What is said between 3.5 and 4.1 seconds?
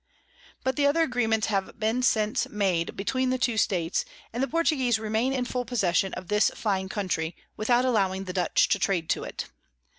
States,